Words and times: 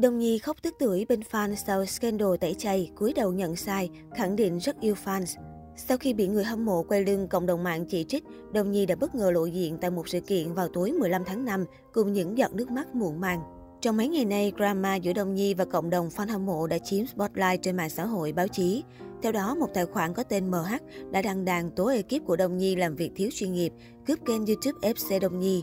Đông 0.00 0.18
Nhi 0.18 0.38
khóc 0.38 0.56
tức 0.62 0.74
tưởi 0.78 1.06
bên 1.08 1.20
fan 1.30 1.54
sau 1.54 1.86
scandal 1.86 2.28
tẩy 2.40 2.54
chay, 2.54 2.90
cúi 2.96 3.12
đầu 3.12 3.32
nhận 3.32 3.56
sai, 3.56 3.90
khẳng 4.16 4.36
định 4.36 4.58
rất 4.58 4.80
yêu 4.80 4.94
fans. 5.04 5.40
Sau 5.76 5.98
khi 5.98 6.14
bị 6.14 6.28
người 6.28 6.44
hâm 6.44 6.64
mộ 6.64 6.82
quay 6.82 7.04
lưng 7.04 7.28
cộng 7.28 7.46
đồng 7.46 7.62
mạng 7.62 7.84
chỉ 7.88 8.04
trích, 8.04 8.24
Đông 8.52 8.70
Nhi 8.70 8.86
đã 8.86 8.94
bất 8.94 9.14
ngờ 9.14 9.30
lộ 9.30 9.46
diện 9.46 9.78
tại 9.80 9.90
một 9.90 10.08
sự 10.08 10.20
kiện 10.20 10.54
vào 10.54 10.68
tối 10.68 10.92
15 10.92 11.24
tháng 11.24 11.44
5 11.44 11.64
cùng 11.92 12.12
những 12.12 12.38
giọt 12.38 12.54
nước 12.54 12.70
mắt 12.70 12.94
muộn 12.94 13.20
màng. 13.20 13.40
Trong 13.80 13.96
mấy 13.96 14.08
ngày 14.08 14.24
nay, 14.24 14.52
drama 14.56 14.94
giữa 14.94 15.12
Đông 15.12 15.34
Nhi 15.34 15.54
và 15.54 15.64
cộng 15.64 15.90
đồng 15.90 16.08
fan 16.08 16.28
hâm 16.28 16.46
mộ 16.46 16.66
đã 16.66 16.78
chiếm 16.78 17.06
spotlight 17.06 17.62
trên 17.62 17.76
mạng 17.76 17.90
xã 17.90 18.04
hội, 18.04 18.32
báo 18.32 18.48
chí. 18.48 18.82
Theo 19.22 19.32
đó, 19.32 19.54
một 19.54 19.68
tài 19.74 19.86
khoản 19.86 20.14
có 20.14 20.22
tên 20.22 20.50
MH 20.50 20.74
đã 21.10 21.22
đăng 21.22 21.44
đàn 21.44 21.70
tố 21.70 21.86
ekip 21.86 22.26
của 22.26 22.36
Đông 22.36 22.58
Nhi 22.58 22.76
làm 22.76 22.96
việc 22.96 23.10
thiếu 23.16 23.28
chuyên 23.34 23.52
nghiệp, 23.52 23.72
cướp 24.06 24.18
kênh 24.26 24.46
YouTube 24.46 24.92
FC 24.92 25.20
Đông 25.20 25.38
Nhi. 25.38 25.62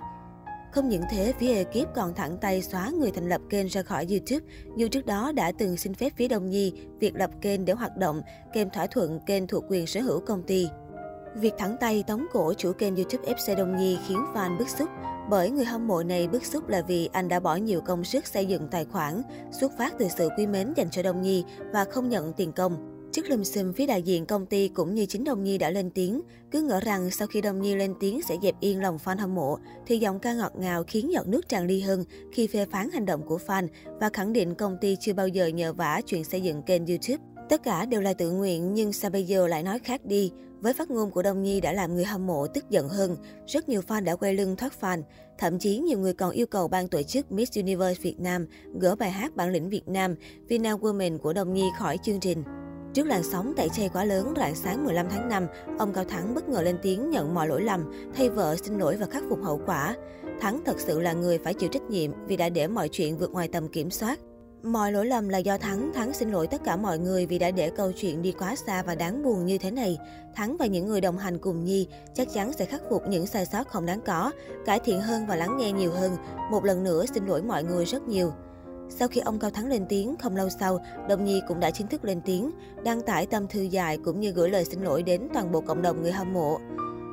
Không 0.71 0.89
những 0.89 1.03
thế, 1.11 1.33
phía 1.39 1.53
ekip 1.53 1.95
còn 1.95 2.13
thẳng 2.13 2.37
tay 2.41 2.61
xóa 2.61 2.89
người 2.89 3.11
thành 3.11 3.29
lập 3.29 3.41
kênh 3.49 3.67
ra 3.67 3.81
khỏi 3.83 4.07
YouTube, 4.09 4.45
dù 4.77 4.87
trước 4.87 5.05
đó 5.05 5.31
đã 5.31 5.51
từng 5.57 5.77
xin 5.77 5.93
phép 5.93 6.13
phía 6.15 6.27
Đông 6.27 6.49
Nhi 6.49 6.73
việc 6.99 7.15
lập 7.15 7.31
kênh 7.41 7.65
để 7.65 7.73
hoạt 7.73 7.97
động, 7.97 8.21
kèm 8.53 8.69
thỏa 8.69 8.87
thuận 8.87 9.19
kênh 9.25 9.47
thuộc 9.47 9.63
quyền 9.69 9.87
sở 9.87 10.01
hữu 10.01 10.19
công 10.19 10.43
ty. 10.43 10.67
Việc 11.35 11.53
thẳng 11.57 11.75
tay 11.79 12.03
tống 12.07 12.25
cổ 12.33 12.53
chủ 12.53 12.71
kênh 12.73 12.95
YouTube 12.95 13.33
FC 13.33 13.55
Đông 13.55 13.77
Nhi 13.77 13.97
khiến 14.07 14.19
fan 14.33 14.57
bức 14.57 14.69
xúc, 14.69 14.89
bởi 15.29 15.49
người 15.49 15.65
hâm 15.65 15.87
mộ 15.87 16.03
này 16.03 16.27
bức 16.27 16.45
xúc 16.45 16.67
là 16.67 16.81
vì 16.81 17.09
anh 17.11 17.27
đã 17.27 17.39
bỏ 17.39 17.55
nhiều 17.55 17.81
công 17.81 18.03
sức 18.03 18.27
xây 18.27 18.45
dựng 18.45 18.67
tài 18.67 18.85
khoản, 18.85 19.21
xuất 19.51 19.71
phát 19.77 19.93
từ 19.99 20.07
sự 20.17 20.29
quý 20.37 20.47
mến 20.47 20.73
dành 20.75 20.89
cho 20.89 21.03
Đông 21.03 21.21
Nhi 21.21 21.43
và 21.73 21.85
không 21.85 22.09
nhận 22.09 22.33
tiền 22.33 22.51
công. 22.51 22.96
Trước 23.17 23.29
lùm 23.29 23.43
xùm, 23.43 23.73
phía 23.73 23.85
đại 23.85 24.01
diện 24.01 24.25
công 24.25 24.45
ty 24.45 24.67
cũng 24.67 24.95
như 24.95 25.05
chính 25.05 25.23
Đông 25.23 25.43
Nhi 25.43 25.57
đã 25.57 25.69
lên 25.69 25.89
tiếng, 25.89 26.21
cứ 26.51 26.61
ngỡ 26.61 26.79
rằng 26.79 27.11
sau 27.11 27.27
khi 27.27 27.41
Đông 27.41 27.61
Nhi 27.61 27.75
lên 27.75 27.93
tiếng 27.99 28.21
sẽ 28.21 28.37
dẹp 28.41 28.55
yên 28.59 28.81
lòng 28.81 28.97
fan 29.03 29.17
hâm 29.17 29.35
mộ, 29.35 29.57
thì 29.85 29.97
giọng 29.97 30.19
ca 30.19 30.33
ngọt 30.33 30.51
ngào 30.57 30.83
khiến 30.87 31.11
giọt 31.11 31.27
nước 31.27 31.49
tràn 31.49 31.67
ly 31.67 31.81
hơn 31.81 32.03
khi 32.31 32.47
phê 32.47 32.65
phán 32.71 32.89
hành 32.89 33.05
động 33.05 33.21
của 33.27 33.39
fan 33.47 33.67
và 33.99 34.09
khẳng 34.13 34.33
định 34.33 34.55
công 34.55 34.77
ty 34.81 34.95
chưa 34.99 35.13
bao 35.13 35.27
giờ 35.27 35.47
nhờ 35.47 35.73
vả 35.73 36.01
chuyện 36.05 36.23
xây 36.23 36.41
dựng 36.41 36.61
kênh 36.61 36.85
YouTube. 36.85 37.23
Tất 37.49 37.63
cả 37.63 37.85
đều 37.85 38.01
là 38.01 38.13
tự 38.13 38.31
nguyện 38.31 38.73
nhưng 38.73 38.93
sao 38.93 39.11
bây 39.11 39.23
giờ 39.23 39.47
lại 39.47 39.63
nói 39.63 39.79
khác 39.79 40.05
đi? 40.05 40.31
Với 40.59 40.73
phát 40.73 40.91
ngôn 40.91 41.11
của 41.11 41.21
Đông 41.21 41.43
Nhi 41.43 41.61
đã 41.61 41.73
làm 41.73 41.95
người 41.95 42.05
hâm 42.05 42.27
mộ 42.27 42.47
tức 42.47 42.69
giận 42.69 42.89
hơn. 42.89 43.17
Rất 43.47 43.69
nhiều 43.69 43.81
fan 43.87 44.03
đã 44.03 44.15
quay 44.15 44.33
lưng 44.33 44.55
thoát 44.55 44.73
fan. 44.81 45.01
Thậm 45.37 45.59
chí 45.59 45.77
nhiều 45.77 45.99
người 45.99 46.13
còn 46.13 46.31
yêu 46.31 46.47
cầu 46.47 46.67
ban 46.67 46.87
tổ 46.87 47.01
chức 47.01 47.31
Miss 47.31 47.57
Universe 47.57 48.01
Việt 48.01 48.19
Nam 48.19 48.47
gỡ 48.79 48.95
bài 48.95 49.11
hát 49.11 49.35
bản 49.35 49.51
lĩnh 49.51 49.69
Việt 49.69 49.87
Nam 49.87 50.15
Vina 50.47 50.73
Women 50.73 51.17
của 51.17 51.33
Đông 51.33 51.53
Nhi 51.53 51.65
khỏi 51.77 51.97
chương 52.03 52.19
trình. 52.19 52.43
Trước 52.97 53.07
làn 53.07 53.23
sóng 53.23 53.53
tẩy 53.57 53.69
chay 53.69 53.89
quá 53.89 54.03
lớn 54.03 54.33
rạng 54.37 54.55
sáng 54.55 54.85
15 54.85 55.05
tháng 55.09 55.29
5, 55.29 55.47
ông 55.77 55.93
Cao 55.93 56.03
Thắng 56.03 56.35
bất 56.35 56.49
ngờ 56.49 56.61
lên 56.61 56.77
tiếng 56.81 57.09
nhận 57.09 57.33
mọi 57.33 57.47
lỗi 57.47 57.61
lầm, 57.61 57.91
thay 58.15 58.29
vợ 58.29 58.55
xin 58.55 58.77
lỗi 58.77 58.95
và 58.95 59.05
khắc 59.05 59.23
phục 59.29 59.43
hậu 59.43 59.61
quả. 59.65 59.95
Thắng 60.41 60.61
thật 60.65 60.79
sự 60.79 60.99
là 60.99 61.13
người 61.13 61.37
phải 61.37 61.53
chịu 61.53 61.69
trách 61.69 61.81
nhiệm 61.81 62.11
vì 62.27 62.37
đã 62.37 62.49
để 62.49 62.67
mọi 62.67 62.89
chuyện 62.89 63.17
vượt 63.17 63.31
ngoài 63.31 63.47
tầm 63.47 63.67
kiểm 63.67 63.91
soát. 63.91 64.19
Mọi 64.63 64.91
lỗi 64.91 65.05
lầm 65.05 65.29
là 65.29 65.37
do 65.37 65.57
Thắng. 65.57 65.91
Thắng 65.93 66.13
xin 66.13 66.31
lỗi 66.31 66.47
tất 66.47 66.61
cả 66.63 66.75
mọi 66.75 66.99
người 66.99 67.25
vì 67.25 67.39
đã 67.39 67.51
để 67.51 67.69
câu 67.69 67.91
chuyện 67.91 68.21
đi 68.21 68.31
quá 68.31 68.55
xa 68.55 68.83
và 68.83 68.95
đáng 68.95 69.23
buồn 69.23 69.45
như 69.45 69.57
thế 69.57 69.71
này. 69.71 69.97
Thắng 70.35 70.57
và 70.57 70.65
những 70.65 70.87
người 70.87 71.01
đồng 71.01 71.17
hành 71.17 71.37
cùng 71.37 71.65
Nhi 71.65 71.87
chắc 72.13 72.27
chắn 72.33 72.53
sẽ 72.53 72.65
khắc 72.65 72.81
phục 72.89 73.03
những 73.09 73.27
sai 73.27 73.45
sót 73.45 73.67
không 73.67 73.85
đáng 73.85 74.01
có, 74.05 74.31
cải 74.65 74.79
thiện 74.79 75.01
hơn 75.01 75.25
và 75.27 75.35
lắng 75.35 75.57
nghe 75.57 75.71
nhiều 75.71 75.91
hơn. 75.91 76.11
Một 76.51 76.65
lần 76.65 76.83
nữa 76.83 77.05
xin 77.13 77.25
lỗi 77.25 77.41
mọi 77.41 77.63
người 77.63 77.85
rất 77.85 78.07
nhiều. 78.07 78.31
Sau 78.89 79.07
khi 79.07 79.21
ông 79.21 79.39
Cao 79.39 79.51
Thắng 79.51 79.67
lên 79.67 79.85
tiếng, 79.89 80.15
không 80.17 80.35
lâu 80.35 80.49
sau, 80.49 80.79
Đồng 81.09 81.25
Nhi 81.25 81.41
cũng 81.47 81.59
đã 81.59 81.71
chính 81.71 81.87
thức 81.87 82.05
lên 82.05 82.21
tiếng, 82.25 82.51
đăng 82.83 83.01
tải 83.01 83.25
tâm 83.25 83.47
thư 83.47 83.61
dài 83.61 83.97
cũng 84.05 84.19
như 84.19 84.31
gửi 84.31 84.49
lời 84.49 84.65
xin 84.65 84.81
lỗi 84.81 85.03
đến 85.03 85.27
toàn 85.33 85.51
bộ 85.51 85.61
cộng 85.61 85.81
đồng 85.81 86.01
người 86.01 86.11
hâm 86.11 86.33
mộ. 86.33 86.59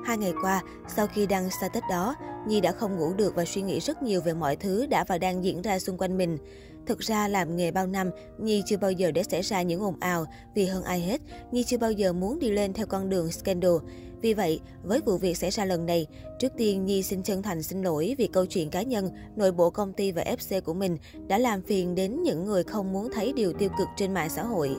Hai 0.04 0.18
ngày 0.18 0.32
qua, 0.42 0.62
sau 0.88 1.06
khi 1.06 1.26
đăng 1.26 1.50
status 1.50 1.82
đó, 1.90 2.14
Nhi 2.46 2.60
đã 2.60 2.72
không 2.72 2.96
ngủ 2.96 3.12
được 3.12 3.34
và 3.34 3.44
suy 3.44 3.62
nghĩ 3.62 3.80
rất 3.80 4.02
nhiều 4.02 4.20
về 4.20 4.34
mọi 4.34 4.56
thứ 4.56 4.86
đã 4.86 5.04
và 5.08 5.18
đang 5.18 5.44
diễn 5.44 5.62
ra 5.62 5.78
xung 5.78 5.98
quanh 5.98 6.18
mình. 6.18 6.38
Thực 6.86 6.98
ra 6.98 7.28
làm 7.28 7.56
nghề 7.56 7.70
bao 7.70 7.86
năm, 7.86 8.10
Nhi 8.38 8.62
chưa 8.66 8.76
bao 8.76 8.92
giờ 8.92 9.10
để 9.10 9.22
xảy 9.22 9.42
ra 9.42 9.62
những 9.62 9.82
ồn 9.82 9.94
ào, 10.00 10.26
vì 10.54 10.66
hơn 10.66 10.82
ai 10.82 11.00
hết, 11.00 11.20
Nhi 11.52 11.64
chưa 11.64 11.78
bao 11.78 11.92
giờ 11.92 12.12
muốn 12.12 12.38
đi 12.38 12.50
lên 12.50 12.72
theo 12.72 12.86
con 12.86 13.10
đường 13.10 13.32
scandal. 13.32 13.72
Vì 14.20 14.34
vậy, 14.34 14.60
với 14.82 15.00
vụ 15.00 15.16
việc 15.16 15.36
xảy 15.36 15.50
ra 15.50 15.64
lần 15.64 15.86
này, 15.86 16.06
trước 16.38 16.52
tiên 16.56 16.84
Nhi 16.84 17.02
xin 17.02 17.22
chân 17.22 17.42
thành 17.42 17.62
xin 17.62 17.82
lỗi 17.82 18.14
vì 18.18 18.26
câu 18.26 18.46
chuyện 18.46 18.70
cá 18.70 18.82
nhân, 18.82 19.10
nội 19.36 19.52
bộ 19.52 19.70
công 19.70 19.92
ty 19.92 20.12
và 20.12 20.22
FC 20.22 20.60
của 20.60 20.74
mình 20.74 20.96
đã 21.26 21.38
làm 21.38 21.62
phiền 21.62 21.94
đến 21.94 22.22
những 22.22 22.44
người 22.44 22.62
không 22.62 22.92
muốn 22.92 23.08
thấy 23.12 23.32
điều 23.32 23.52
tiêu 23.52 23.68
cực 23.78 23.88
trên 23.96 24.14
mạng 24.14 24.30
xã 24.30 24.42
hội. 24.42 24.70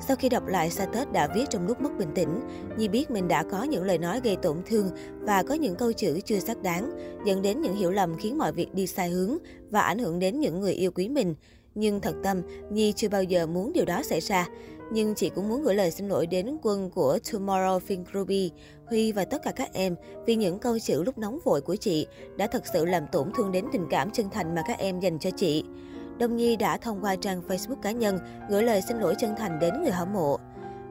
Sau 0.00 0.16
khi 0.16 0.28
đọc 0.28 0.46
lại 0.46 0.70
status 0.70 1.08
đã 1.12 1.28
viết 1.34 1.44
trong 1.50 1.66
lúc 1.66 1.80
mất 1.80 1.98
bình 1.98 2.08
tĩnh, 2.14 2.40
Nhi 2.76 2.88
biết 2.88 3.10
mình 3.10 3.28
đã 3.28 3.42
có 3.42 3.62
những 3.62 3.84
lời 3.84 3.98
nói 3.98 4.20
gây 4.24 4.36
tổn 4.36 4.56
thương 4.66 4.90
và 5.20 5.42
có 5.42 5.54
những 5.54 5.76
câu 5.76 5.92
chữ 5.92 6.20
chưa 6.24 6.38
xác 6.38 6.62
đáng, 6.62 6.90
dẫn 7.24 7.42
đến 7.42 7.60
những 7.60 7.74
hiểu 7.74 7.90
lầm 7.90 8.16
khiến 8.18 8.38
mọi 8.38 8.52
việc 8.52 8.74
đi 8.74 8.86
sai 8.86 9.10
hướng 9.10 9.36
và 9.70 9.80
ảnh 9.80 9.98
hưởng 9.98 10.18
đến 10.18 10.40
những 10.40 10.60
người 10.60 10.72
yêu 10.72 10.90
quý 10.90 11.08
mình. 11.08 11.34
Nhưng 11.74 12.00
thật 12.00 12.14
tâm, 12.22 12.42
Nhi 12.70 12.92
chưa 12.96 13.08
bao 13.08 13.22
giờ 13.22 13.46
muốn 13.46 13.72
điều 13.72 13.84
đó 13.84 14.02
xảy 14.02 14.20
ra. 14.20 14.48
Nhưng 14.92 15.14
chị 15.14 15.30
cũng 15.34 15.48
muốn 15.48 15.62
gửi 15.62 15.74
lời 15.74 15.90
xin 15.90 16.08
lỗi 16.08 16.26
đến 16.26 16.56
quân 16.62 16.90
của 16.90 17.18
Tomorrow 17.24 17.80
Fin 17.88 18.04
Ruby, 18.14 18.50
Huy 18.86 19.12
và 19.12 19.24
tất 19.24 19.42
cả 19.42 19.50
các 19.50 19.72
em 19.72 19.94
vì 20.26 20.34
những 20.34 20.58
câu 20.58 20.78
chữ 20.78 21.02
lúc 21.02 21.18
nóng 21.18 21.38
vội 21.44 21.60
của 21.60 21.76
chị 21.76 22.06
đã 22.36 22.46
thật 22.46 22.62
sự 22.72 22.84
làm 22.84 23.06
tổn 23.12 23.32
thương 23.36 23.52
đến 23.52 23.64
tình 23.72 23.86
cảm 23.90 24.10
chân 24.10 24.30
thành 24.30 24.54
mà 24.54 24.62
các 24.66 24.78
em 24.78 25.00
dành 25.00 25.18
cho 25.18 25.30
chị. 25.30 25.64
Đông 26.18 26.36
Nhi 26.36 26.56
đã 26.56 26.76
thông 26.76 27.04
qua 27.04 27.16
trang 27.16 27.42
Facebook 27.48 27.80
cá 27.82 27.92
nhân 27.92 28.18
gửi 28.50 28.62
lời 28.62 28.82
xin 28.88 28.98
lỗi 28.98 29.14
chân 29.18 29.34
thành 29.38 29.58
đến 29.58 29.82
người 29.82 29.92
hâm 29.92 30.12
mộ. 30.12 30.38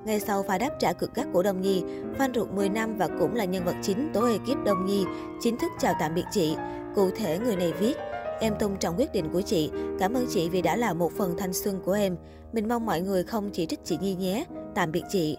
Ngay 0.06 0.20
sau 0.20 0.44
pha 0.44 0.58
đáp 0.58 0.70
trả 0.80 0.94
cực 0.94 1.16
gắt 1.16 1.28
của 1.34 1.44
Đông 1.44 1.62
Nhi, 1.62 1.84
fan 2.18 2.34
ruột 2.36 2.52
10 2.52 2.70
năm 2.70 2.98
và 2.98 3.08
cũng 3.20 3.36
là 3.36 3.46
nhân 3.46 3.66
vật 3.66 3.76
chính 3.82 4.10
tố 4.14 4.26
ekip 4.26 4.64
Đông 4.66 4.86
Nhi 4.86 5.06
chính 5.42 5.58
thức 5.58 5.72
chào 5.80 5.94
tạm 6.00 6.16
biệt 6.16 6.26
chị. 6.32 6.56
Cụ 6.96 7.10
thể 7.18 7.40
người 7.40 7.56
này 7.56 7.74
viết, 7.80 7.98
Em 8.40 8.54
tôn 8.60 8.78
trọng 8.78 8.96
quyết 8.98 9.14
định 9.14 9.30
của 9.34 9.42
chị. 9.42 9.72
Cảm 10.00 10.14
ơn 10.14 10.28
chị 10.30 10.50
vì 10.50 10.62
đã 10.62 10.76
là 10.76 10.94
một 10.94 11.12
phần 11.18 11.38
thanh 11.38 11.54
xuân 11.54 11.82
của 11.86 11.92
em. 11.92 12.18
Mình 12.54 12.68
mong 12.68 12.86
mọi 12.86 13.02
người 13.02 13.24
không 13.24 13.50
chỉ 13.54 13.66
trích 13.66 13.80
chị 13.84 13.98
Nhi 14.02 14.16
nhé. 14.16 14.46
Tạm 14.76 14.92
biệt 14.92 15.04
chị. 15.10 15.38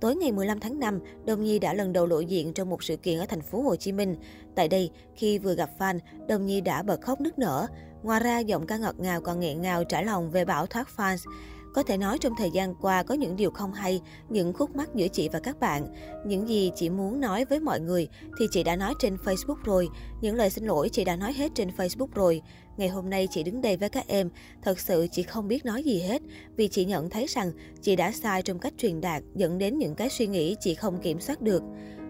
Tối 0.00 0.16
ngày 0.16 0.32
15 0.32 0.60
tháng 0.60 0.80
5, 0.80 1.00
Đông 1.24 1.42
Nhi 1.42 1.58
đã 1.58 1.74
lần 1.74 1.92
đầu 1.92 2.06
lộ 2.06 2.20
diện 2.20 2.52
trong 2.52 2.70
một 2.70 2.82
sự 2.82 2.96
kiện 2.96 3.18
ở 3.18 3.26
thành 3.26 3.42
phố 3.42 3.62
Hồ 3.62 3.76
Chí 3.76 3.92
Minh. 3.92 4.16
Tại 4.54 4.68
đây, 4.68 4.90
khi 5.14 5.38
vừa 5.38 5.54
gặp 5.54 5.70
fan, 5.78 5.98
Đông 6.28 6.46
Nhi 6.46 6.60
đã 6.60 6.82
bật 6.82 7.00
khóc 7.00 7.20
nức 7.20 7.38
nở. 7.38 7.66
Ngoài 8.02 8.20
ra, 8.20 8.38
giọng 8.38 8.66
ca 8.66 8.76
ngọt 8.76 8.94
ngào 8.98 9.20
còn 9.20 9.40
nghẹn 9.40 9.62
ngào 9.62 9.84
trả 9.84 10.02
lòng 10.02 10.30
về 10.30 10.44
bảo 10.44 10.66
thoát 10.66 10.88
fans. 10.96 11.30
Có 11.74 11.82
thể 11.82 11.96
nói 11.96 12.18
trong 12.18 12.32
thời 12.38 12.50
gian 12.50 12.74
qua 12.74 13.02
có 13.02 13.14
những 13.14 13.36
điều 13.36 13.50
không 13.50 13.72
hay, 13.72 14.00
những 14.28 14.52
khúc 14.52 14.76
mắc 14.76 14.94
giữa 14.94 15.08
chị 15.08 15.28
và 15.28 15.40
các 15.40 15.60
bạn. 15.60 15.94
Những 16.26 16.48
gì 16.48 16.72
chị 16.76 16.90
muốn 16.90 17.20
nói 17.20 17.44
với 17.44 17.60
mọi 17.60 17.80
người 17.80 18.08
thì 18.38 18.46
chị 18.50 18.62
đã 18.62 18.76
nói 18.76 18.94
trên 18.98 19.16
Facebook 19.16 19.62
rồi. 19.64 19.88
Những 20.20 20.36
lời 20.36 20.50
xin 20.50 20.64
lỗi 20.64 20.88
chị 20.88 21.04
đã 21.04 21.16
nói 21.16 21.32
hết 21.32 21.52
trên 21.54 21.70
Facebook 21.76 22.08
rồi. 22.14 22.42
Ngày 22.76 22.88
hôm 22.88 23.10
nay 23.10 23.28
chị 23.30 23.42
đứng 23.42 23.60
đây 23.60 23.76
với 23.76 23.88
các 23.88 24.06
em, 24.06 24.30
thật 24.62 24.80
sự 24.80 25.06
chị 25.12 25.22
không 25.22 25.48
biết 25.48 25.64
nói 25.64 25.82
gì 25.82 26.00
hết 26.00 26.22
vì 26.56 26.68
chị 26.68 26.84
nhận 26.84 27.10
thấy 27.10 27.26
rằng 27.26 27.52
chị 27.82 27.96
đã 27.96 28.12
sai 28.12 28.42
trong 28.42 28.58
cách 28.58 28.72
truyền 28.78 29.00
đạt 29.00 29.22
dẫn 29.34 29.58
đến 29.58 29.78
những 29.78 29.94
cái 29.94 30.08
suy 30.08 30.26
nghĩ 30.26 30.56
chị 30.60 30.74
không 30.74 30.98
kiểm 31.02 31.20
soát 31.20 31.42
được. 31.42 31.62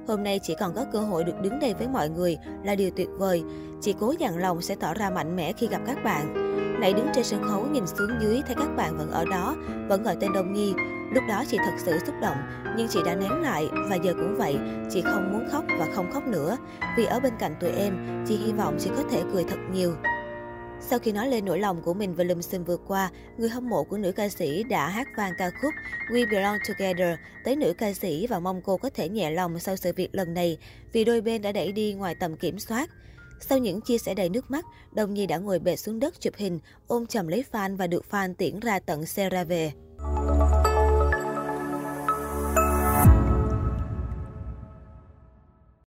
Hôm 0.08 0.22
nay 0.22 0.40
chị 0.42 0.54
còn 0.60 0.74
có 0.74 0.84
cơ 0.92 1.00
hội 1.00 1.24
được 1.24 1.40
đứng 1.42 1.58
đây 1.58 1.74
với 1.74 1.88
mọi 1.88 2.08
người 2.08 2.36
là 2.64 2.74
điều 2.74 2.90
tuyệt 2.90 3.08
vời. 3.18 3.42
Chị 3.80 3.94
cố 4.00 4.14
dặn 4.18 4.38
lòng 4.38 4.62
sẽ 4.62 4.74
tỏ 4.74 4.94
ra 4.94 5.10
mạnh 5.10 5.36
mẽ 5.36 5.52
khi 5.52 5.66
gặp 5.66 5.80
các 5.86 6.04
bạn. 6.04 6.47
Nãy 6.80 6.92
đứng 6.92 7.08
trên 7.14 7.24
sân 7.24 7.42
khấu 7.48 7.66
nhìn 7.66 7.86
xuống 7.86 8.10
dưới 8.20 8.42
thấy 8.46 8.56
các 8.58 8.76
bạn 8.76 8.98
vẫn 8.98 9.10
ở 9.10 9.24
đó, 9.30 9.56
vẫn 9.88 10.02
gọi 10.02 10.16
tên 10.20 10.32
Đông 10.32 10.52
Nhi. 10.52 10.74
Lúc 11.12 11.24
đó 11.28 11.44
chị 11.50 11.56
thật 11.58 11.74
sự 11.84 11.98
xúc 12.06 12.14
động, 12.22 12.36
nhưng 12.76 12.88
chị 12.88 13.00
đã 13.04 13.14
nén 13.14 13.32
lại 13.32 13.68
và 13.90 13.96
giờ 13.96 14.14
cũng 14.14 14.36
vậy, 14.36 14.56
chị 14.90 15.02
không 15.02 15.32
muốn 15.32 15.48
khóc 15.50 15.64
và 15.78 15.86
không 15.94 16.12
khóc 16.12 16.26
nữa. 16.26 16.56
Vì 16.96 17.04
ở 17.04 17.20
bên 17.20 17.32
cạnh 17.38 17.54
tụi 17.60 17.70
em, 17.70 18.24
chị 18.28 18.36
hy 18.36 18.52
vọng 18.52 18.76
chị 18.80 18.90
có 18.96 19.02
thể 19.10 19.22
cười 19.32 19.44
thật 19.44 19.58
nhiều. 19.72 19.94
Sau 20.80 20.98
khi 20.98 21.12
nói 21.12 21.28
lên 21.28 21.44
nỗi 21.44 21.58
lòng 21.58 21.82
của 21.82 21.94
mình 21.94 22.14
về 22.14 22.24
lùm 22.24 22.40
xùm 22.40 22.64
vừa 22.64 22.76
qua, 22.76 23.10
người 23.38 23.48
hâm 23.48 23.68
mộ 23.68 23.84
của 23.84 23.98
nữ 23.98 24.12
ca 24.12 24.28
sĩ 24.28 24.62
đã 24.62 24.88
hát 24.88 25.08
vang 25.16 25.32
ca 25.38 25.50
khúc 25.62 25.74
We 26.10 26.30
Belong 26.30 26.58
Together 26.68 27.18
tới 27.44 27.56
nữ 27.56 27.72
ca 27.78 27.92
sĩ 27.92 28.26
và 28.26 28.38
mong 28.38 28.62
cô 28.62 28.76
có 28.76 28.90
thể 28.90 29.08
nhẹ 29.08 29.30
lòng 29.30 29.58
sau 29.58 29.76
sự 29.76 29.92
việc 29.96 30.08
lần 30.12 30.34
này 30.34 30.58
vì 30.92 31.04
đôi 31.04 31.20
bên 31.20 31.42
đã 31.42 31.52
đẩy 31.52 31.72
đi 31.72 31.92
ngoài 31.92 32.14
tầm 32.14 32.36
kiểm 32.36 32.58
soát. 32.58 32.90
Sau 33.40 33.58
những 33.58 33.80
chia 33.80 33.98
sẻ 33.98 34.14
đầy 34.14 34.28
nước 34.28 34.50
mắt, 34.50 34.64
Đồng 34.92 35.14
Nhi 35.14 35.26
đã 35.26 35.38
ngồi 35.38 35.58
bệt 35.58 35.76
xuống 35.76 36.00
đất 36.00 36.20
chụp 36.20 36.34
hình, 36.36 36.58
ôm 36.86 37.06
chầm 37.06 37.28
lấy 37.28 37.44
fan 37.52 37.76
và 37.76 37.86
được 37.86 38.04
fan 38.10 38.34
tiễn 38.34 38.60
ra 38.60 38.78
tận 38.78 39.06
xe 39.06 39.30
ra 39.30 39.44
về. 39.44 39.72